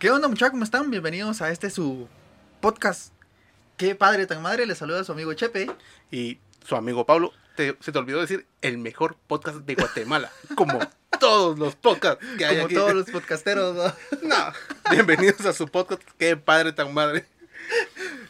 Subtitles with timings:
[0.00, 0.52] ¿Qué onda muchachos?
[0.52, 0.90] ¿Cómo están?
[0.90, 2.08] Bienvenidos a este su
[2.60, 3.12] podcast.
[3.76, 5.70] Qué padre tan madre, les saluda su amigo Chepe.
[6.10, 10.32] Y su amigo Pablo, te- se te olvidó decir el mejor podcast de Guatemala.
[10.56, 10.78] como
[11.20, 12.74] todos los podcasts que hay Como aquí.
[12.74, 13.76] todos los podcasteros.
[13.76, 13.94] ¿no?
[14.28, 14.52] No,
[14.90, 16.02] bienvenidos a su podcast.
[16.18, 17.26] Qué padre tan madre.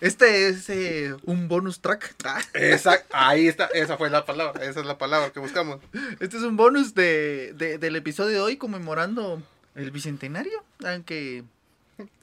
[0.00, 2.14] Este es eh, un bonus track.
[2.24, 5.78] Ah, Exacto, ahí está, esa fue la palabra, esa es la palabra que buscamos.
[6.18, 9.40] Este es un bonus de, de- del episodio de hoy conmemorando
[9.76, 10.64] el bicentenario.
[10.84, 11.44] Aunque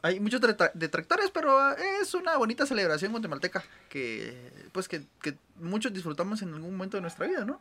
[0.02, 5.36] hay muchos detra- detractores, pero ah, es una bonita celebración guatemalteca que pues que, que
[5.60, 7.60] muchos disfrutamos en algún momento de nuestra vida, ¿no?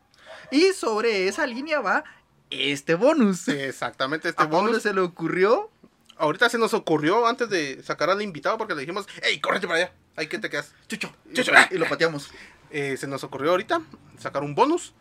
[0.51, 2.05] Y sobre esa línea va
[2.51, 3.49] este bonus.
[3.49, 4.83] Exactamente, este a Pablo bonus.
[4.83, 5.71] se le ocurrió
[6.19, 9.81] Ahorita se nos ocurrió antes de sacar al invitado porque le dijimos, hey, córrete para
[9.81, 10.73] allá, ahí que te quedas.
[10.89, 11.53] Chucho, Chucho.
[11.71, 12.31] y lo pateamos.
[12.71, 13.83] Eh, se nos ocurrió ahorita
[14.19, 14.95] sacar un bonus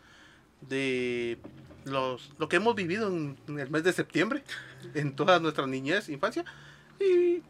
[0.61, 1.37] de
[1.85, 4.43] los, lo que hemos vivido en, en el mes de septiembre,
[4.93, 6.43] en toda nuestra niñez, infancia.
[6.99, 7.41] Y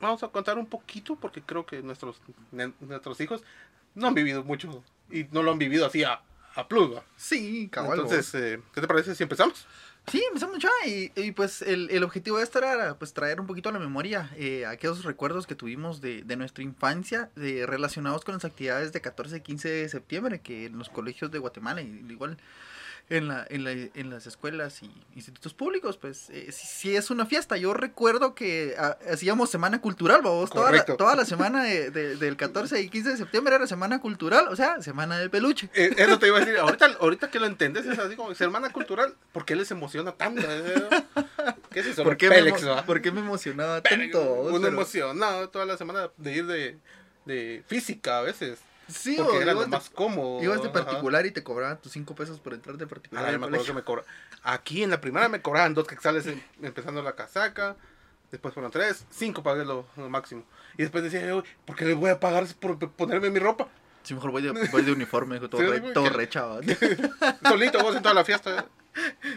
[0.00, 2.20] vamos a contar un poquito porque creo que nuestros,
[2.80, 3.42] nuestros hijos
[3.94, 6.20] no han vivido mucho y no lo han vivido así a,
[6.54, 6.66] a.
[7.16, 8.00] Sí, cabal.
[8.00, 9.66] Entonces, eh, ¿qué te parece si empezamos?
[10.06, 13.46] Sí, empezamos ya y, y, pues el, el objetivo de esto era pues traer un
[13.48, 18.24] poquito a la memoria eh, aquellos recuerdos que tuvimos de, de nuestra infancia de, relacionados
[18.24, 21.82] con las actividades de 14 y 15 de septiembre que en los colegios de Guatemala
[21.82, 22.38] y igual
[23.08, 27.10] en, la, en, la- en las escuelas y institutos públicos pues eh, sí, sí es
[27.10, 27.56] una fiesta.
[27.56, 32.16] Yo recuerdo que ah, hacíamos semana cultural, vamos, toda la, toda la semana de- de-
[32.16, 35.70] del 14 y 15 de septiembre era semana cultural, o sea, semana del peluche.
[35.74, 38.70] Eh, eso te iba a decir, ahorita, ahorita que lo entendés, es así como, hermana
[38.72, 40.42] cultural, ¿por qué les emociona tanto?
[41.70, 42.02] ¿Qué es eso?
[42.04, 42.84] ¿Por qué, Pélex, me, emo- ¿va?
[42.86, 44.20] por qué me emocionaba tanto?
[44.42, 46.78] Uno Pero- emocionado toda la semana de ir de,
[47.24, 48.58] de física a veces.
[48.88, 50.42] Sí, porque o era ibas lo de- más cómodo.
[50.42, 50.84] Ibas de ajá.
[50.84, 53.24] particular y te cobraban tus 5 pesos por entrar de particular.
[53.26, 54.04] Ah, me acuerdo que me cobra.
[54.42, 57.76] Aquí en la primera me cobraban dos quetzales em- empezando la casaca.
[58.30, 60.44] Después fueron tres, cinco pagué lo, lo máximo.
[60.76, 63.68] Y después decía yo, ¿por qué les voy a pagar por ponerme mi ropa?
[64.02, 66.60] Sí, mejor voy de, voy de uniforme, todo, Sí, re, todo que- re chava.
[67.48, 68.66] Solito vos en toda la fiesta.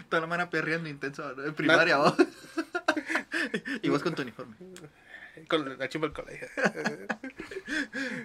[0.08, 2.16] Toda la mano perreando intenso en primaria, ¿va?
[3.82, 4.54] y vos con tu uniforme.
[5.48, 6.48] Con la chimba del colegio.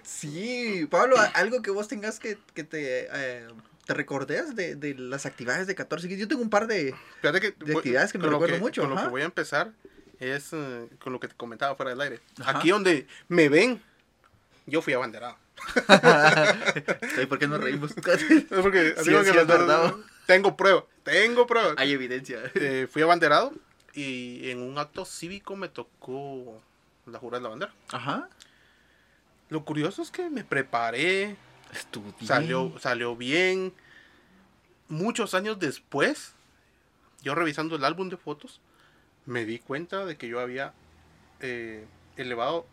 [0.04, 3.48] Sí, Pablo, algo que vos tengas que, que te, eh,
[3.86, 6.96] te de, de las actividades de 14 y Yo tengo un par de...
[7.22, 9.72] Que actividades que me recuerdo mucho, Con lo que voy a empezar
[10.20, 12.20] es eh, con lo que te comentaba fuera del aire.
[12.40, 12.58] Ajá.
[12.58, 13.82] Aquí donde me ven,
[14.66, 15.38] yo fui abanderado.
[17.22, 17.92] ¿Y por qué nos reímos?
[17.98, 19.46] Es porque Sí, digo sí, que
[20.26, 21.74] tengo prueba, tengo prueba.
[21.78, 22.40] Hay evidencia.
[22.56, 23.54] Eh, fui abanderado
[23.94, 26.62] y en un acto cívico me tocó
[27.06, 27.74] la jura de la bandera.
[27.92, 28.30] Ajá.
[29.50, 31.36] Lo curioso es que me preparé,
[31.72, 32.28] Estudié.
[32.28, 33.74] salió, salió bien.
[34.88, 36.34] Muchos años después,
[37.22, 38.60] yo revisando el álbum de fotos,
[39.26, 40.74] me di cuenta de que yo había
[41.42, 41.86] eh,
[42.18, 42.66] elevado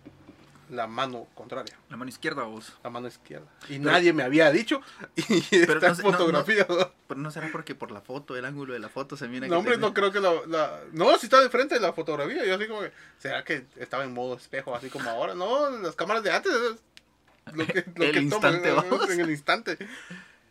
[0.70, 2.72] la mano contraria, La mano izquierda, vos.
[2.82, 3.47] la mano izquierda.
[3.69, 4.81] Y Pero- nadie me había dicho.
[5.16, 6.66] Y Pero esta no sé- no- no- fotografía.
[7.12, 9.52] Pero no será porque por la foto, el ángulo de la foto se mira No,
[9.54, 12.44] que hombre, no creo que la, la- No, si está de frente de la fotografía.
[12.44, 12.92] Yo así como que...
[13.18, 15.34] ¿Será que estaba en modo espejo, así como ahora?
[15.34, 16.52] No, las cámaras de antes...
[16.52, 19.10] es Lo que, lo El que instante, toman, vamos.
[19.10, 19.78] En el instante.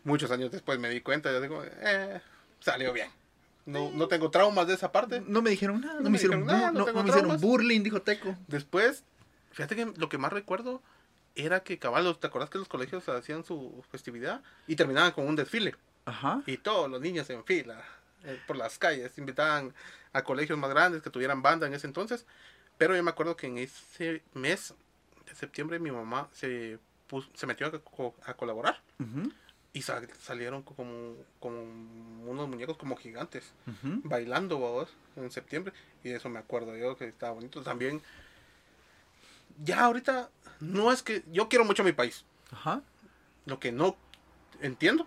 [0.04, 1.30] Muchos años después me di cuenta.
[1.32, 2.20] Yo digo, eh,
[2.60, 3.08] salió bien.
[3.64, 5.22] No, no tengo traumas de esa parte.
[5.26, 7.10] No me dijeron nada, no, No me me hicieron, nada, no no- tengo no me
[7.10, 8.36] hicieron burling, dijo Teco.
[8.48, 9.04] Después,
[9.52, 10.82] fíjate que lo que más recuerdo
[11.36, 15.36] era que caballos, ¿te acuerdas que los colegios hacían su festividad y terminaban con un
[15.36, 15.76] desfile?
[16.04, 16.42] Ajá.
[16.46, 17.82] Y todos los niños en fila
[18.24, 19.74] eh, por las calles invitaban
[20.12, 22.26] a colegios más grandes que tuvieran banda en ese entonces.
[22.78, 24.74] Pero yo me acuerdo que en ese mes
[25.26, 28.80] de septiembre mi mamá se, pus- se metió a, co- a colaborar
[29.72, 31.60] y sa- salieron como, como
[32.30, 33.52] unos muñecos como gigantes
[34.04, 35.72] bailando babos, en septiembre
[36.04, 38.02] y de eso me acuerdo yo que estaba bonito también
[39.64, 40.30] ya ahorita
[40.60, 42.82] no es que yo quiero mucho a mi país Ajá.
[43.46, 43.96] lo que no
[44.60, 45.06] entiendo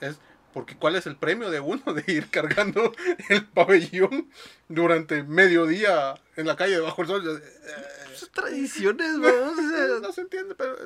[0.00, 0.18] es
[0.54, 2.92] porque cuál es el premio de uno de ir cargando
[3.28, 4.30] el pabellón
[4.68, 7.42] durante medio día en la calle debajo del sol.
[7.42, 9.56] Eh, Sus tradiciones, vamos.
[10.02, 10.76] no se entiende, pero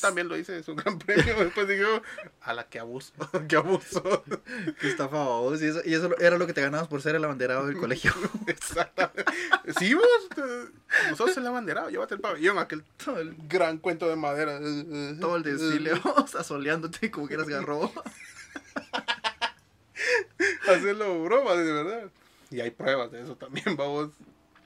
[0.00, 1.36] también lo hice, es un gran premio.
[1.44, 2.02] Después digo,
[2.40, 3.12] a la que abuso,
[3.48, 4.24] que abuso.
[4.80, 5.60] que estafa, vamos.
[5.60, 8.12] Y eso, y eso era lo que te ganabas por ser el abanderado del colegio.
[8.46, 9.24] Exactamente.
[9.78, 10.06] Sí, vos,
[11.10, 14.58] vos sos el abanderado, llévate el pabellón, aquel Todo el, gran cuento de madera.
[15.20, 17.92] todo el desfile, vamos, asoleándote como que eras garrobo.
[20.76, 22.10] Hacerlo broma, de verdad.
[22.50, 24.10] Y hay pruebas de eso también, vamos.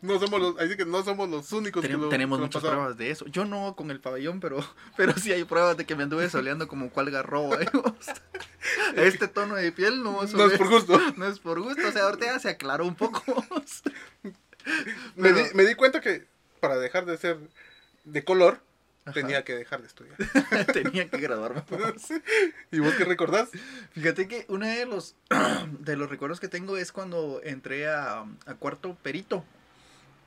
[0.02, 2.62] No somos los, así que no somos los únicos que Tenemos, lo- tenemos que muchas
[2.62, 3.26] pruebas de eso.
[3.26, 4.58] Yo no con el pabellón, pero,
[4.96, 7.58] pero sí hay pruebas de que me anduve soleando como cual garrobo.
[7.58, 7.66] ¿eh?
[8.96, 11.00] Este tono de piel no, es por gusto.
[11.16, 11.86] No es por gusto.
[11.88, 13.22] O sea, ahorita ya se aclaró un poco.
[15.14, 16.26] Me, Pero- di, me di cuenta que
[16.60, 17.38] para dejar de ser
[18.04, 18.60] de color,
[19.06, 19.12] Ajá.
[19.12, 20.16] tenía que dejar de estudiar.
[20.72, 21.62] Tenía que graduarme.
[22.72, 23.48] ¿Y vos qué recordás?
[23.92, 25.14] Fíjate que uno de los,
[25.78, 29.44] de los recuerdos que tengo es cuando entré a, a cuarto perito.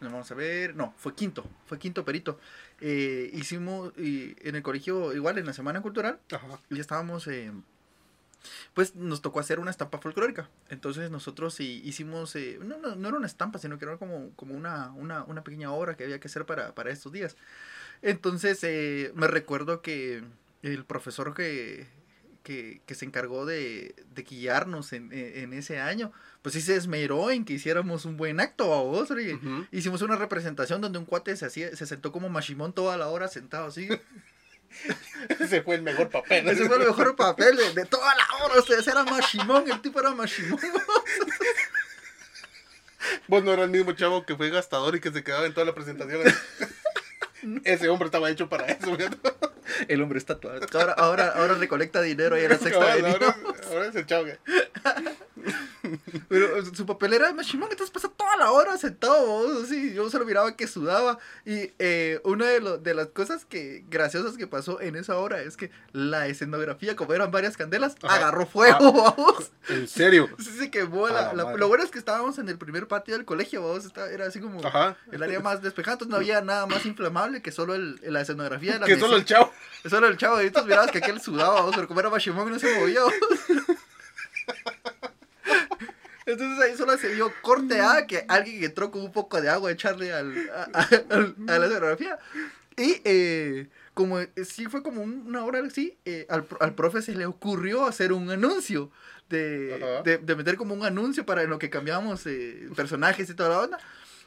[0.02, 2.40] Vamos a ver, no, fue quinto, fue quinto perito.
[2.80, 6.62] Eh, hicimos y en el colegio, igual en la Semana Cultural, Ajá.
[6.70, 7.52] ya estábamos, eh,
[8.74, 10.50] pues nos tocó hacer una estampa folclórica.
[10.70, 14.32] Entonces nosotros sí hicimos, eh, no, no, no era una estampa, sino que era como,
[14.38, 17.36] como una, una, una pequeña obra que había que hacer para, para estos días.
[18.02, 20.24] Entonces eh, me recuerdo que
[20.64, 21.88] el profesor que,
[22.44, 26.12] que, que se encargó de, de guiarnos en, en- en ese año,
[26.42, 29.10] pues sí se esmeró en que hiciéramos un buen acto, a vos.
[29.72, 33.28] Hicimos una representación donde un cuate se, hacía, se sentó como machimón toda la hora
[33.28, 33.90] sentado así.
[35.40, 36.48] Ese fue el mejor papel.
[36.48, 38.54] Ese fue el mejor papel de, de toda la hora.
[38.60, 40.60] O sea, ese era Mashimón, el tipo era Mashimón.
[43.28, 45.66] Vos no era el mismo chavo que fue gastador y que se quedaba en toda
[45.66, 46.22] la presentación.
[47.64, 48.98] Ese hombre estaba hecho para eso.
[49.88, 50.38] El hombre está.
[50.74, 53.38] Ahora, ahora, ahora recolecta dinero y era sexta Cabal, avenida.
[53.38, 54.28] ahora, ahora es el chavo.
[56.30, 59.94] Pero su papel era de Mashimón, entonces pasa toda la hora sentado, vos, así.
[59.94, 61.18] Yo solo miraba que sudaba.
[61.46, 65.42] Y eh, una de, lo- de las cosas que graciosas que pasó en esa hora
[65.42, 68.16] es que la escenografía, como eran varias candelas, Ajá.
[68.16, 69.52] agarró fuego, vamos.
[69.70, 70.30] En serio.
[70.40, 71.08] Sí, se quemó.
[71.08, 73.86] La, la lo bueno es que estábamos en el primer patio del colegio, vamos.
[73.86, 74.98] Estaba- era así como Ajá.
[75.12, 78.74] el área más despejada, entonces no había nada más inflamable que solo el, la escenografía
[78.74, 79.40] de la Que solo el mesita.
[79.40, 79.54] chavo.
[79.90, 82.60] Solo el chavo, y entonces mirabas que aquel sudaba, vamos, pero como era Mashimón no
[82.60, 83.14] se vamos.
[86.32, 89.70] Entonces ahí solo se vio corte A, que alguien entró con un poco de agua
[89.70, 92.20] a echarle al, a, a- al- a la escenografía.
[92.78, 97.02] Y eh, como eh, sí fue como un- una hora así, eh, al, al profe
[97.02, 98.92] se le ocurrió hacer un anuncio.
[99.30, 103.36] De, de, de meter como un anuncio para en lo que cambiamos eh, personajes y
[103.36, 103.80] toda la onda.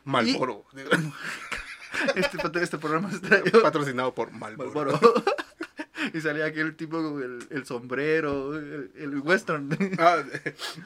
[0.05, 0.65] Malboro.
[2.15, 4.93] Este, este programa trajo Patrocinado por Malboro.
[4.93, 5.25] Malboro.
[6.13, 9.69] y salía aquel tipo con el, el sombrero, el, el western.
[9.99, 10.23] Ah,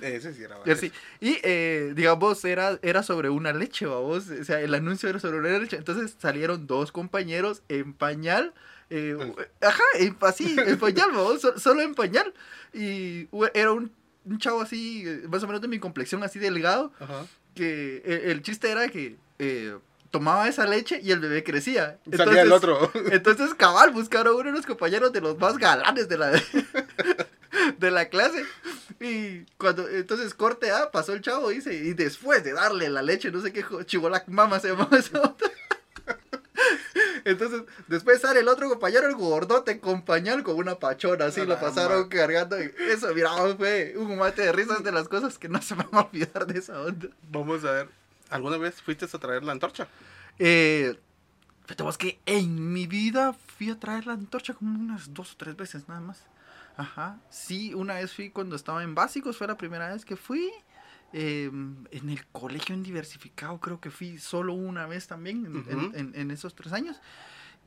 [0.00, 0.58] ese sí era.
[0.64, 0.92] y así.
[1.20, 4.28] Y, eh, digamos, era, era sobre una leche, vamos.
[4.28, 5.76] O sea, el anuncio era sobre una leche.
[5.76, 8.54] Entonces salieron dos compañeros en pañal.
[8.90, 9.16] eh,
[9.60, 12.32] ajá, en- así, en pañal, vamos, so- solo en pañal.
[12.72, 13.90] Y era un,
[14.24, 16.92] un chavo así, eh, más o menos de mi complexión, así delgado.
[17.00, 17.26] Ajá.
[17.54, 19.76] Que el, el chiste era que eh,
[20.10, 21.98] tomaba esa leche y el bebé crecía.
[22.16, 22.90] Salía el otro.
[23.10, 26.30] Entonces, cabal, buscaron uno de los compañeros de los más galanes de la,
[27.78, 28.44] de la clase.
[29.00, 33.30] Y cuando, entonces, corte A, pasó el chavo, dice, y después de darle la leche,
[33.30, 35.50] no sé qué, chibolac mama se llamaba esa otra.
[37.24, 41.46] Entonces, después sale el otro compañero, el gordote, con pañal, con una pachona, así, lo
[41.46, 42.56] la pasaron cargando.
[42.62, 45.88] y Eso, mira, fue un mate de risas de las cosas que no se van
[45.92, 47.08] a olvidar de esa onda.
[47.30, 48.05] Vamos a ver.
[48.30, 49.88] ¿Alguna vez fuiste a traer la antorcha?
[50.38, 50.98] Eh,
[51.64, 55.36] fíjate vos que en mi vida fui a traer la antorcha como unas dos o
[55.36, 56.24] tres veces nada más.
[56.76, 57.18] Ajá.
[57.30, 60.50] Sí, una vez fui cuando estaba en básicos, fue la primera vez que fui.
[61.12, 65.86] Eh, en el colegio en diversificado creo que fui solo una vez también en, en-
[65.86, 65.96] Ujú.
[65.96, 67.00] en- en esos tres años.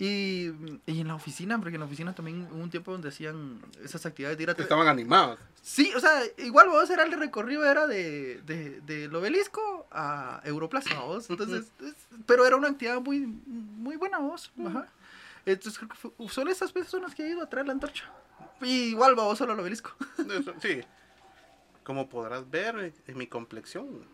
[0.01, 0.47] Y,
[0.85, 4.05] y en la oficina, porque en la oficina también hubo un tiempo donde hacían esas
[4.05, 5.37] actividades de ir a Estaban animados.
[5.61, 11.01] Sí, o sea, igual vos era el recorrido, era de, de, del obelisco a Europlaza,
[11.01, 11.29] vos.
[11.29, 14.51] Entonces, es- pero era una actividad muy, muy buena, vos.
[14.65, 14.87] Ajá.
[15.45, 17.73] Entonces, creo que fue- solo esas veces son las que he ido a traer la
[17.73, 18.05] antorcha.
[18.61, 19.91] Y igual vos solo al obelisco.
[20.61, 20.79] Sí.
[21.83, 24.05] Como podrás ver en mi complexión.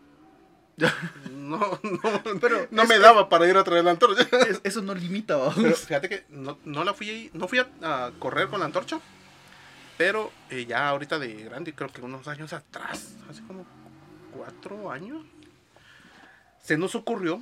[1.30, 4.26] No, no, Pero no me daba para ir a traer la antorcha.
[4.48, 5.54] Es- eso no limita, vos.
[5.56, 8.98] Pero fíjate que no, no la fui, no fui a, a correr con la antorcha.
[9.96, 13.64] Pero eh, ya ahorita de grande, creo que unos años atrás, hace como
[14.36, 15.24] cuatro años,
[16.62, 17.40] se nos ocurrió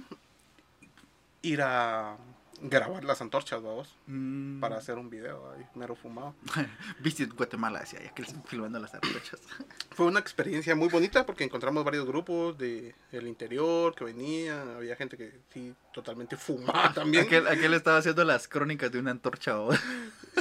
[1.42, 2.16] ir a
[2.62, 4.60] grabar las antorchas, vamos, Mm.
[4.60, 6.34] para hacer un video ahí, mero fumado.
[7.00, 9.40] Visit Guatemala, decía, ya que él filmando las antorchas.
[9.92, 14.96] Fue una experiencia muy bonita porque encontramos varios grupos de el interior que venían, había
[14.96, 17.24] gente que sí totalmente fumaba también.
[17.26, 19.54] Aquel, aquel estaba haciendo las crónicas de una antorcha.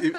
[0.01, 0.12] Y-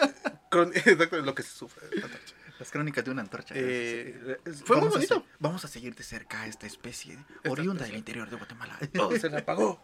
[0.51, 2.35] cron- exacto, lo que se sufre de la antorcha.
[2.61, 3.53] Las crónicas de una antorcha.
[3.57, 5.15] Eh, Es- fue muy vamos a bonito.
[5.17, 8.79] se- vamos a seguir de cerca a esta especie oriunda del interior de Guatemala.
[9.01, 9.83] Oh, se le apagó.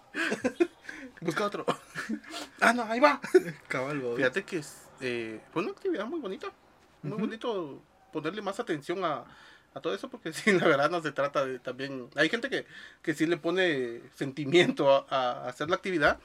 [1.21, 1.67] Busca otro.
[2.61, 3.21] Ah, no, ahí va.
[3.69, 4.17] Cabal, vos.
[4.17, 6.49] Fíjate que es, eh, fue una actividad muy bonita.
[7.03, 9.25] Muy bonito ponerle más atención a,
[9.75, 12.09] a todo eso porque sí, la verdad no se trata de también...
[12.17, 12.67] Hay gente que,
[13.03, 16.19] que sí le pone sentimiento a, a hacer la actividad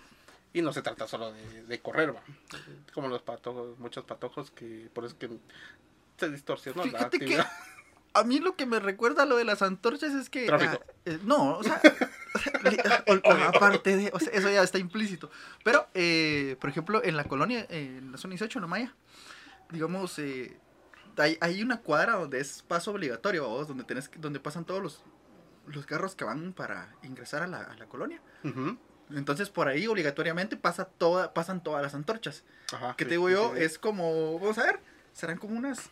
[0.54, 2.22] y no se trata solo de, de correr, va.
[2.94, 5.30] Como los patojos, muchos patojos que por eso que
[6.18, 7.52] se distorsiona la que actividad.
[8.16, 10.46] A mí lo que me recuerda a lo de las antorchas es que...
[10.48, 10.80] Tráfico.
[10.82, 11.80] ah, eh, no, o sea...
[13.08, 15.30] o aparte de, o sea, eso ya está implícito.
[15.64, 18.96] Pero, eh, por ejemplo, en la colonia, eh, en la zona 18, en la Maya,
[19.72, 20.58] digamos, eh,
[21.18, 23.68] hay, hay una cuadra donde es paso obligatorio, ¿vos?
[23.68, 25.04] donde tenés, que- donde pasan todos los,
[25.68, 28.22] los carros que van para ingresar a la, a la colonia.
[29.12, 32.44] Entonces, por ahí obligatoriamente pasa toda, pasan todas las antorchas.
[32.74, 33.54] Ajá, ¿Qué sí, te digo sí, yo?
[33.56, 33.64] sí.
[33.64, 34.80] Es como, vamos a ver,
[35.14, 35.90] serán como unas,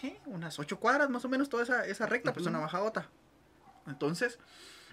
[0.00, 0.20] ¿qué?
[0.26, 2.50] Unas ocho cuadras más o menos toda esa, esa recta, pues Ujú.
[2.54, 3.08] una bajadota.
[3.86, 4.38] Entonces,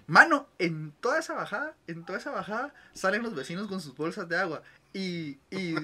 [0.06, 4.28] mano, en toda esa bajada, en toda esa bajada, salen los vecinos con sus bolsas
[4.28, 4.62] de agua.
[4.92, 5.74] Y, y,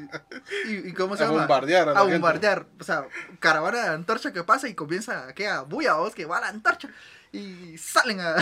[0.67, 1.41] y, y ¿cómo se A llama?
[1.41, 2.13] bombardear a a gente.
[2.15, 2.67] bombardear.
[2.81, 3.07] O sea,
[3.39, 6.49] caravana de antorcha que pasa y comienza a que a bulla, vos, que va la
[6.49, 6.89] antorcha.
[7.33, 8.37] Y salen a,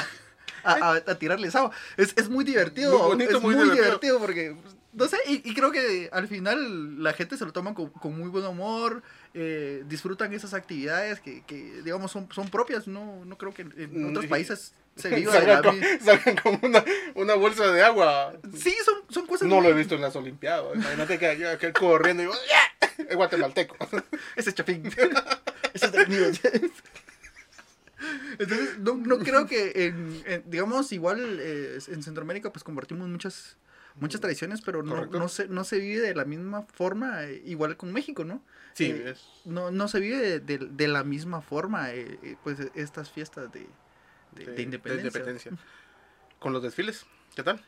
[0.65, 1.73] a, tirarles agua.
[1.97, 2.93] Es, es muy divertido.
[2.99, 3.85] Muy bonito, es muy muy, divertido.
[3.85, 4.19] divertido.
[4.21, 7.75] porque, pues, no sé, y, y creo que al final la gente se lo toma
[7.75, 9.03] con, con muy buen humor.
[9.35, 12.87] Eh, disfrutan esas actividades que, que, digamos, son, son propias.
[12.87, 16.37] No, no creo que en, Mm, otros países se viva de salgan, la con, salgan
[16.37, 16.85] con una,
[17.15, 18.35] una bolsa de agua.
[18.57, 19.49] Sí, son, son cosas.
[19.49, 20.75] No lo he visto en las Olimpiadas.
[20.75, 23.05] Imagínate que aquel corriendo y digo, ¡Ya!
[23.09, 23.77] Es guatemalteco.
[24.37, 24.85] Ese es chapín.
[25.75, 26.27] Ese es mío.
[28.39, 33.57] Entonces, no, no creo que, en, en- digamos, igual eh, en Centroamérica pues compartimos muchas
[34.01, 37.77] muchas tradiciones, pero no, no, se, no se vive de la misma forma, eh, igual
[37.77, 38.43] con México, ¿no?
[38.75, 42.37] Sí, Eh, es No, no se vive de, de- de la misma forma, eh, eh,
[42.43, 43.67] pues estas fiestas de,
[44.37, 45.53] de, de independencia.
[46.39, 47.07] Con los desfiles,
[47.37, 47.61] ¿qué tal?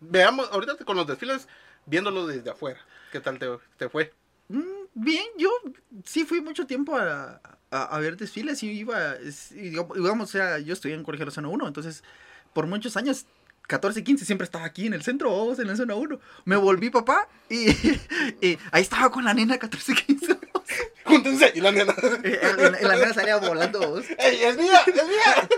[0.00, 1.48] Veamos, ahorita con los desfiles,
[1.86, 2.80] viéndolo desde afuera.
[3.12, 3.46] ¿Qué tal te,
[3.78, 4.12] te fue?
[4.48, 5.50] Mm, Bien, yo
[6.04, 9.16] sí fui mucho tiempo a, a, a ver desfiles y iba,
[9.52, 12.04] y digamos, o sea, yo estudié en Colegio Zona 1, entonces
[12.52, 13.26] por muchos años,
[13.66, 16.20] 14, 15, siempre estaba aquí en el centro, vamos, en la Zona 1.
[16.44, 17.70] Me volví papá y,
[18.40, 20.38] y ahí estaba con la nena 14, 15.
[21.04, 21.94] Júntense y la nena.
[22.24, 24.04] Y la, y la nena salía volando, vos.
[24.18, 24.80] ¡Ey, es mía!
[24.86, 25.48] ¡Es mía!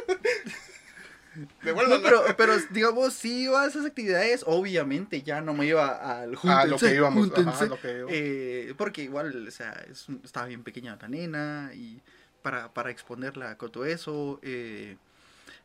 [1.63, 1.97] Devuélvanla.
[1.99, 6.35] No, pero, pero digamos, sí iba a esas actividades, obviamente ya no me iba al
[6.35, 7.31] júntense, Ah, lo que íbamos.
[7.37, 8.13] Ajá, lo que íbamos.
[8.15, 12.01] Eh, porque igual, o sea, es estaba bien pequeña la nena y
[12.41, 14.39] para, para exponerla con todo eso.
[14.43, 14.97] eh,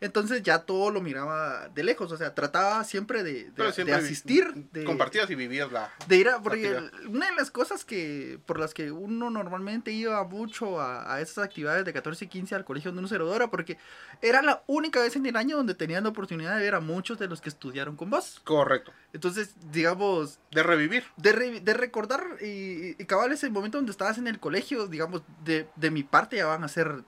[0.02, 4.54] entonces ya todo lo miraba de lejos, o sea, trataba siempre de, de- asistir.
[4.74, 5.90] De, Compartías y vivías la...
[6.08, 6.78] de ir a, porque
[7.08, 11.46] una de las cosas que por las que uno normalmente iba mucho a, a esas
[11.46, 13.78] actividades de 14 y 15 al colegio donde uno se graduara, porque
[14.22, 17.20] era la única vez en el año donde tenían la oportunidad de ver a muchos
[17.20, 18.42] de los que estudiaron con vos.
[18.44, 18.92] Correcto.
[19.14, 21.04] Entonces, digamos, De revivir.
[21.18, 25.22] de, re- de recordar y, y cabal ese momento donde estabas en el colegio, digamos,
[25.46, 27.04] de, de mi parte ya van a ser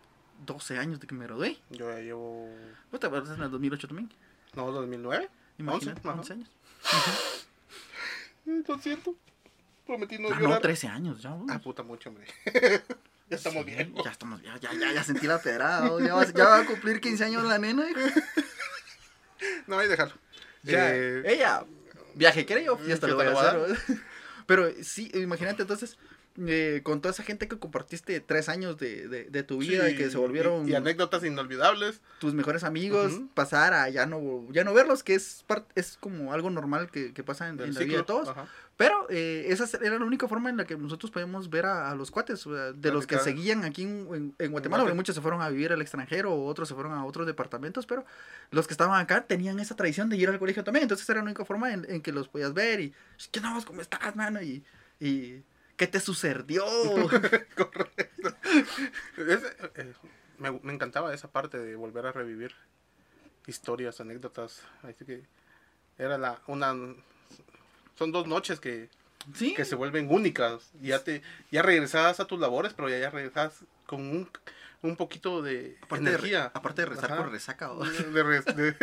[0.46, 1.58] 12 años de que me gradué.
[1.70, 2.48] Yo ya llevo...
[2.92, 4.12] ¿Vos te acuerdas en el 2008 también?
[4.56, 5.30] No, 2009.
[5.58, 6.20] Imagínate, 11, ajá.
[6.20, 6.50] 11 años.
[8.68, 9.16] Lo siento.
[9.86, 10.62] Prometí no Ah, no, llorar.
[10.62, 11.32] 13 años ya.
[11.32, 11.48] vos.
[11.50, 12.26] Ah, puta, mucho, hombre.
[13.30, 13.94] ya estamos Sí, bien.
[14.04, 15.90] Ya estamos bien, ya, ya, ya sentí la pedrada.
[16.00, 17.90] Ya va, ya va a cumplir 15 años la nena.
[17.90, 18.00] hijo.
[19.68, 20.14] No, ahí déjalo.
[20.62, 21.66] Ya, Eh, ella,
[22.16, 24.02] viaje quiere yo, fiesta le voy a fiesta hacer.
[24.46, 25.98] Pero sí, imagínate entonces,
[26.48, 29.96] eh, con toda esa gente que compartiste tres años de, de, de tu vida y
[29.96, 32.02] que se volvieron Y, y anécdotas inolvidables.
[32.20, 33.28] tus mejores amigos, Ujú.
[33.36, 37.24] pasar a ya no, ya no verlos, que es, es como algo normal que, que
[37.24, 38.30] pasa en, en la vida de todos.
[38.30, 38.48] Ajá.
[38.75, 41.96] Pero eh, esa era la única forma en la que nosotros podíamos ver a, a
[41.96, 42.44] los cuates,
[42.75, 45.50] de los que seguían aquí en, en- en Guatemala, Guate- porque muchos se fueron a
[45.50, 48.04] vivir al extranjero, otros se fueron a otros departamentos, pero
[48.50, 51.25] los que estaban acá tenían esa tradición de ir al colegio también, entonces era la
[51.25, 52.94] única forma en, en que los podías ver y,
[53.32, 54.42] ¿qué no, cómo estás, mano?
[54.42, 54.63] Y,
[55.00, 55.44] y
[55.77, 56.63] ¿qué te sucedió?
[57.56, 58.36] Correcto.
[59.18, 59.94] Eh,
[60.38, 62.53] me, me encantaba esa parte de volver a revivir
[63.48, 64.62] historias, anécdotas.
[64.84, 65.24] Así que
[65.98, 66.74] era la una
[67.98, 68.89] son dos noches que,
[69.36, 70.72] sí, que se vuelven únicas.
[70.82, 74.30] Ya te ya regresabas a tus labores, pero ya, ya regresabas con un,
[74.82, 76.51] un poquito de aparte, de, re- energía.
[76.53, 77.22] aparte de rezar Ajá.
[77.24, 77.72] por resaca.
[77.72, 77.84] ¿o?
[77.86, 78.75] De de-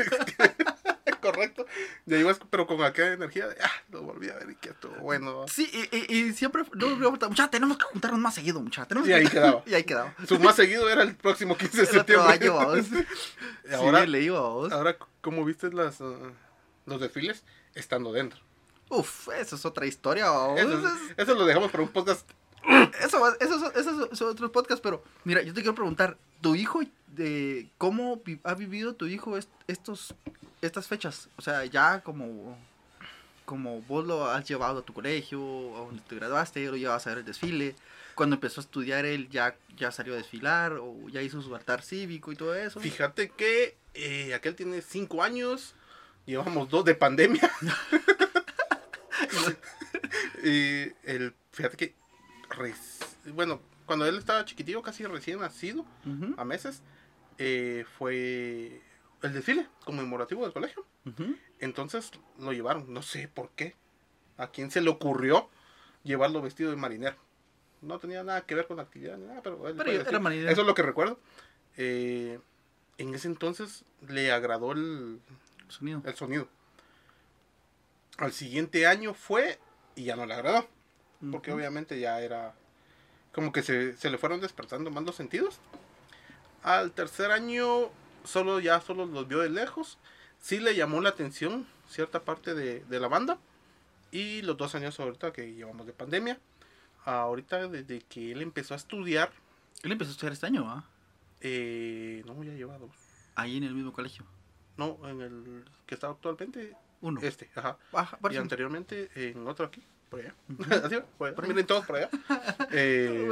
[1.33, 1.67] correcto.
[2.07, 4.95] Ya ibas, pero con aquella energía de, ah, lo volví a ver y que estuvo
[4.97, 5.47] bueno.
[5.49, 8.87] Sí, y, y, y siempre, no, no, mucha, tenemos que juntarnos más seguido, mucha.
[8.87, 9.63] tenemos Y ahí quedaba.
[9.67, 10.15] y ahí quedaba.
[10.27, 12.33] Su más seguido era el próximo 15 de El otro septiembre.
[12.33, 13.07] año.
[13.71, 14.37] Y ahora, sí, le digo
[14.71, 16.15] a ahora, ¿cómo viste las, ah,
[16.87, 17.45] los desfiles
[17.75, 18.41] estando dentro?
[18.89, 20.27] Uf, eso es otra historia.
[21.17, 22.29] Eso, lo dejamos para un podcast.
[22.69, 26.17] es- eso, eso es- eso es- son otros podcasts, pero mira, yo te quiero preguntar,
[26.41, 30.15] ¿tu hijo, de cómo vi- ha vivido tu hijo est- estos,
[30.63, 31.29] estas fechas?
[31.37, 32.57] O sea, ya como,
[33.45, 35.41] como vos lo has llevado a tu colegio,
[35.77, 37.75] a donde te graduaste, lo llevas a ver el desfile.
[38.15, 41.83] Cuando empezó a estudiar él ya, ya salió a desfilar o ya hizo su altar
[41.83, 42.81] cívico y todo eso.
[42.81, 45.75] Fíjate que eh, aquel tiene 5 años.
[46.27, 47.51] Llevamos dos de pandemia.
[50.45, 51.95] y el, fíjate que,
[52.51, 52.99] res-
[53.33, 55.85] bueno, cuando él estaba chiquitillo, casi recién nacido,
[56.37, 56.83] a meses,
[57.39, 58.81] eh, fue
[59.23, 60.85] el desfile conmemorativo del colegio.
[61.59, 63.75] Entonces lo llevaron, no sé por qué.
[64.37, 65.49] ¿A quién se le ocurrió
[66.03, 67.17] llevarlo vestido de marinero?
[67.83, 70.51] No tenía nada que ver con la actividad ni nada, pero, él Pero era marinero.
[70.51, 71.19] Eso es lo que recuerdo.
[71.77, 72.39] Eh,
[72.99, 75.21] en ese entonces le agradó el,
[75.69, 76.03] Sonido.
[76.05, 76.49] el sonido.
[78.19, 79.59] Al siguiente año fue
[79.95, 80.69] y ya no le agradó.
[81.31, 82.55] Porque obviamente ya era
[83.33, 85.61] como que se, se le fueron despertando más los sentidos.
[86.63, 87.91] Al tercer año
[88.25, 89.99] solo ya solo los vio de lejos.
[90.41, 93.39] Sí le llamó la atención cierta parte de, de la banda.
[94.13, 96.39] Y los dos años ahorita que llevamos de pandemia.
[97.05, 99.31] Ahorita desde que él empezó a estudiar.
[99.83, 100.85] Él empezó a estudiar este año, ¿ah?
[101.41, 102.91] eh, no, ya lleva dos.
[103.35, 104.25] Ahí en el mismo colegio.
[104.77, 106.75] No, en el que está actualmente.
[107.01, 107.21] Uno.
[107.23, 107.79] Este, ajá.
[108.31, 110.35] Y anteriormente en otro aquí, por allá.
[110.85, 111.37] Así por allá.
[111.37, 111.49] Por.
[111.49, 112.11] Miren todos por allá.
[112.73, 113.27] Eh,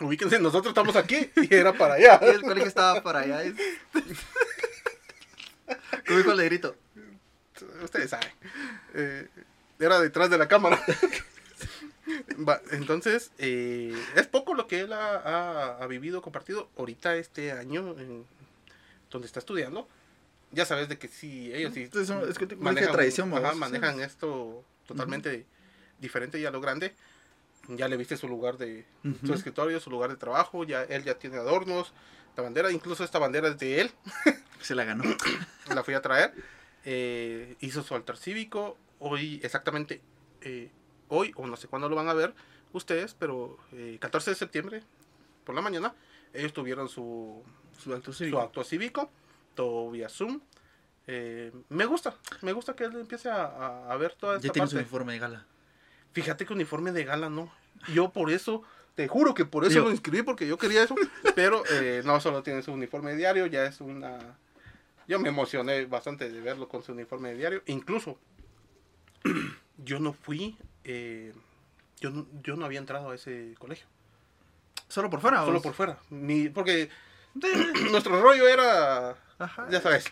[0.00, 0.38] Ubíquense.
[0.40, 2.20] nosotros estamos aquí y era para allá.
[2.22, 3.42] Y el colegio estaba para allá.
[6.06, 6.76] Como dijo el negrito.
[7.82, 8.28] Ustedes saben.
[8.94, 9.28] Eh,
[9.78, 10.80] era detrás de la cámara.
[12.46, 16.68] Va, entonces, eh, es poco lo que él ha, ha- ha vivido, compartido.
[16.76, 18.26] Ahorita este año, en-
[19.10, 19.88] donde está estudiando,
[20.50, 21.88] ya sabes de que sí, ellos sí
[22.28, 22.56] Es que de
[22.88, 25.46] tradición, ajá, manejan esto totalmente
[26.00, 26.94] diferente y a lo grande.
[27.68, 28.84] Ya le viste su lugar de
[29.24, 31.92] su escritorio, su lugar de trabajo, ya él ya tiene adornos,
[32.36, 33.90] la bandera, incluso esta bandera es de él,
[34.60, 35.04] Se la ganó.
[35.74, 36.34] la fui a traer.
[36.84, 38.76] eh, hizo su altar cívico.
[38.98, 40.00] Hoy, exactamente,
[40.42, 40.70] eh,
[41.08, 42.34] hoy, o no sé cuándo lo van a ver
[42.72, 44.82] ustedes, pero eh, 14 de septiembre,
[45.44, 45.94] por la mañana,
[46.32, 47.42] ellos tuvieron su,
[47.78, 48.40] Su acto su cívico.
[48.40, 49.10] acto cívico,
[49.54, 50.40] todo vía Zoom.
[51.06, 54.52] Eh, me gusta, me gusta que él empiece a, a- a ver toda esta Ya
[54.52, 55.46] tiene su uniforme de gala.
[56.14, 57.52] Fíjate que uniforme de gala no.
[57.92, 58.62] Yo por eso,
[58.94, 60.94] te juro que por eso Yo- lo inscribí, porque yo quería eso.
[61.34, 64.38] pero eh, no solo tiene su uniforme diario, ya es una...
[65.06, 67.62] Yo me emocioné bastante de verlo con su uniforme diario.
[67.66, 68.18] Incluso,
[69.84, 70.56] yo no fui...
[70.84, 71.34] eh,
[72.00, 73.86] yo, no, yo no había entrado a ese colegio.
[74.88, 75.44] Solo por fuera.
[75.44, 75.98] Solo por fuera.
[76.10, 76.88] Ni, porque
[77.90, 79.16] nuestro rollo era...
[79.38, 79.66] Ajá.
[79.70, 80.04] Ya sabes.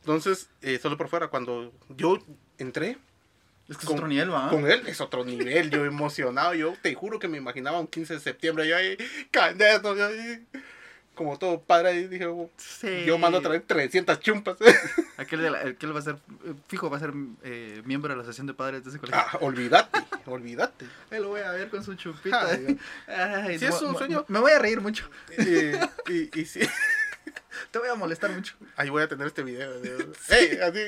[0.00, 1.28] Entonces, eh, solo por fuera.
[1.28, 2.18] Cuando yo
[2.58, 2.98] entré,
[3.70, 4.50] Es que es otro nivel, ¿va?
[4.50, 8.14] con él es otro nivel, yo emocionado, yo te juro que me imaginaba un 15
[8.14, 8.98] de septiembre, yo ahí,
[9.30, 10.44] candeto, yo ahí,
[11.14, 13.04] como todo padre, dije, oh, Sí.
[13.06, 14.56] yo mando a traer 300 chumpas.
[15.18, 16.14] Aquel, de la- aquel va a ser,
[16.46, 17.12] eh, fijo, va a ser
[17.44, 19.20] eh, miembro de la asociación de padres de ese colegio.
[19.24, 20.86] ah, olvídate, olvídate.
[21.10, 22.48] Ahí lo voy a ver con su chupita.
[22.48, 24.24] Ay, Ay, Sí, es un sueño.
[24.28, 25.08] Me voy a reír mucho.
[25.38, 26.60] Y, y, y sí,
[27.70, 28.54] Te voy a molestar mucho.
[28.76, 29.78] ahí voy a tener este video.
[29.78, 30.80] de- Ey, así,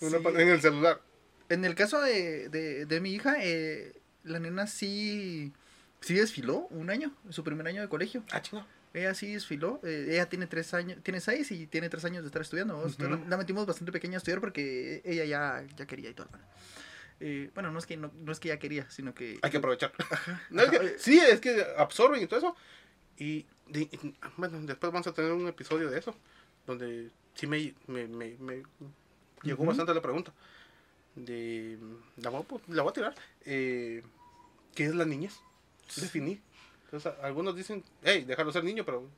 [0.00, 0.24] una Sí.
[0.42, 1.00] en el celular.
[1.48, 5.52] En el caso de, de, de mi hija, eh, la nena sí,
[6.00, 8.22] sí desfiló un año, su primer año de colegio.
[8.30, 8.66] Ah, chingo.
[8.94, 9.80] Ella sí desfiló.
[9.84, 12.86] eh, ella tiene tres años, tiene seis y tiene tres años de estar estudiando.
[12.98, 16.28] la, la metimos bastante pequeña a estudiar porque ella ya, ya quería y todo.
[17.20, 19.56] Eh, bueno, no es que no, no es que ya quería, sino que Hay que
[19.56, 19.92] aprovechar.
[20.50, 20.86] No, es que- Ajá.
[20.98, 22.56] sí, es que absorben y todo eso.
[23.18, 23.46] Y,
[24.36, 26.14] bueno, después vamos a tener un episodio de eso,
[26.66, 28.62] donde sí me, me, me- me
[29.42, 30.32] llegó bastante la pregunta.
[31.24, 31.78] De,
[32.16, 33.14] la, voy a, la voy a tirar.
[33.44, 34.02] Eh,
[34.74, 35.34] ¿Qué es la niñez?
[35.96, 36.40] Definir.
[36.84, 39.08] Entonces, algunos dicen, hey, déjalo ser niño, pero,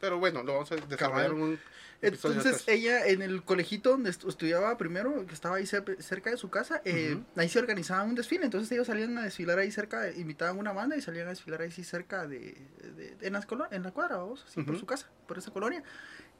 [0.00, 1.58] pero bueno, lo vamos a desarrollar en un
[2.02, 6.36] Entonces ella en el colegito donde estu- estudiaba primero, que estaba ahí cer- cerca de
[6.36, 8.44] su casa, eh, ahí se organizaba un desfile.
[8.44, 11.70] Entonces ellos salían a desfilar ahí cerca, invitaban una banda y salían a desfilar ahí
[11.70, 12.56] sí cerca de,
[12.96, 15.82] de- en, las en la cuadra, vamos, así por su casa, por esa colonia.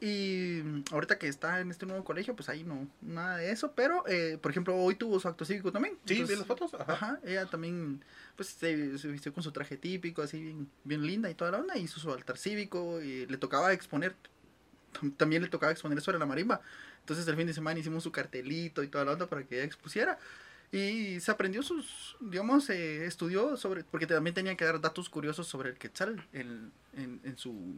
[0.01, 3.71] Y ahorita que está en este nuevo colegio, pues ahí no, nada de eso.
[3.73, 5.97] Pero, eh, por ejemplo, hoy tuvo su acto cívico también.
[6.05, 6.73] Sí, vi las fotos.
[6.73, 6.93] Ajá.
[6.93, 8.03] Ajá, ella también,
[8.35, 11.59] pues se, se vistió con su traje típico, así bien, bien linda y toda la
[11.59, 14.15] onda, hizo su altar cívico y le tocaba exponer,
[14.93, 16.61] tam- también le tocaba exponer sobre la marimba.
[16.99, 19.65] Entonces el fin de semana hicimos su cartelito y toda la onda para que ella
[19.65, 20.19] expusiera.
[20.71, 25.47] Y se aprendió sus, digamos, eh, estudió sobre, porque también tenía que dar datos curiosos
[25.47, 27.77] sobre el Quetzal en, en, en su,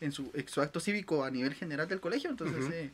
[0.00, 2.30] en, su, en su acto cívico a nivel general del colegio.
[2.30, 2.72] Entonces, Ujú.
[2.72, 2.90] eh,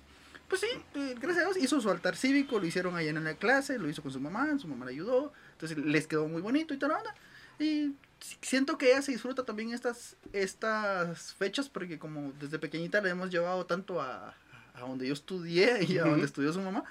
[0.48, 3.34] pues sí, eh, gracias a Dios hizo su altar cívico, lo hicieron ahí en la
[3.34, 6.74] clase, lo hizo con su mamá, su mamá le ayudó, entonces les quedó muy bonito
[6.74, 7.14] y toda la onda.
[7.58, 13.00] Y si- siento que ella se disfruta también estas, estas fechas porque como desde pequeñita
[13.00, 14.34] le hemos llevado tanto a,
[14.74, 16.10] a donde yo estudié y a Ujú.
[16.10, 16.84] donde estudió su mamá.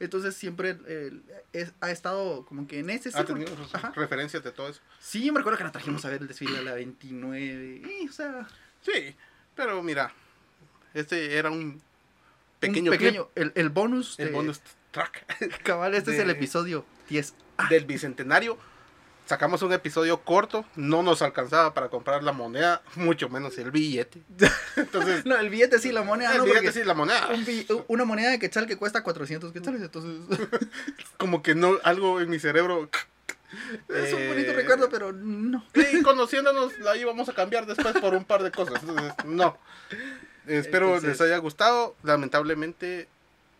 [0.00, 1.12] Entonces siempre eh,
[1.52, 3.44] es- ha estado como que en ese Ha círculo.
[3.44, 4.80] tenido referencias de todo eso.
[5.00, 7.82] Sí, yo me recuerdo que la trajimos a ver el desfile a la 29.
[8.02, 8.46] Y, o sea,
[8.80, 9.16] Sí,
[9.58, 10.12] pero mira,
[10.94, 11.80] este era un un
[12.60, 15.24] pequeño, pequeño, el, el bonus, el de- bonus track
[15.62, 17.34] cabal, este es el episodio 10.
[17.68, 18.56] del bicentenario
[19.26, 24.22] sacamos un episodio corto, no nos alcanzaba para comprar la moneda, mucho menos el billete.
[24.76, 26.44] Entonces, No, el billete sí, la moneda el no.
[26.46, 27.28] billete sí, la moneda.
[27.28, 30.38] un una moneda de quetzal que cuesta 400 quetzales, entonces
[31.18, 32.88] Como que no, algo en mi cerebro.
[33.88, 35.64] es un bonito eh, recuerdo, pero no.
[35.92, 38.82] Y conociéndonos la íbamos a cambiar después por un par de cosas.
[38.82, 39.56] Entonces, no.
[40.46, 41.94] Espero Entonces- les haya gustado.
[42.02, 43.08] Lamentablemente,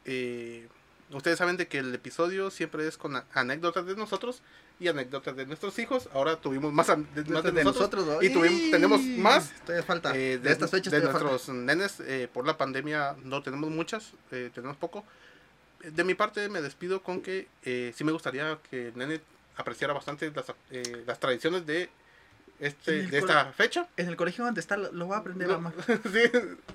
[0.05, 0.69] eh,
[1.11, 4.43] ustedes saben de que el episodio siempre es con anécdotas de nosotros
[4.81, 6.09] y anécdotas de nuestros hijos.
[6.15, 8.05] Ahora tuvimos más, an- de, más de de nosotros.
[8.07, 8.23] nosotros, ¿no?
[8.23, 10.17] y tuvimos, tenemos más Todavía falta.
[10.17, 11.31] eh, de, estas fechas de todavía falta.
[11.31, 12.01] nuestros nenes.
[12.01, 15.05] eh, por la pandemia no tenemos muchas, eh, tenemos poco.
[15.83, 17.49] De mi parte me despido con que
[17.95, 19.21] sí me gustaría que el nene
[19.59, 21.91] apreciara bastante las, eh, las tradiciones de,
[22.61, 23.87] este, En de esta fecha.
[23.97, 25.73] En el colegio donde está lo lo va a aprender No, a amar.
[25.87, 26.23] sí,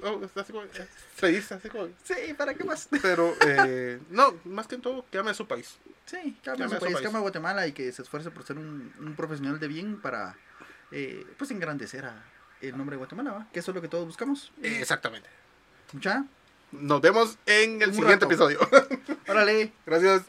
[0.02, 0.66] no, está así como-
[1.20, 2.88] se dice así como- Sí, ¿para qué más?
[3.02, 5.78] Pero eh, no, más que todo, que ame a su país.
[6.06, 7.08] Sí, que ame a su su país, que país.
[7.08, 10.36] ame a Guatemala y que se esfuerce por ser un, un profesional de bien para,
[10.92, 12.24] eh, pues, engrandecer a
[12.62, 13.48] el nombre de Guatemala, ¿va?
[13.52, 14.52] Que eso es lo que todos buscamos.
[14.62, 15.30] Exactamente.
[16.00, 16.26] ¿Ya?
[16.72, 18.26] Nos vemos en el Un siguiente rato.
[18.26, 18.60] episodio.
[19.28, 19.72] Órale.
[19.86, 20.24] Gracias.